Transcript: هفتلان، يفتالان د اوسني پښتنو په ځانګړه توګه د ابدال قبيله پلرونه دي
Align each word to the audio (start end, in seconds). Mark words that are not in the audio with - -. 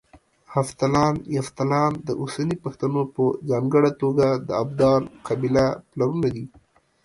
هفتلان، 0.55 1.13
يفتالان 1.37 1.91
د 2.07 2.09
اوسني 2.21 2.55
پښتنو 2.63 3.01
په 3.15 3.23
ځانګړه 3.49 3.91
توګه 4.01 4.27
د 4.47 4.49
ابدال 4.63 5.01
قبيله 5.27 5.65
پلرونه 5.91 6.27
دي 6.35 6.45